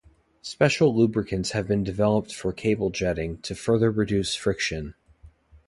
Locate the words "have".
1.51-1.67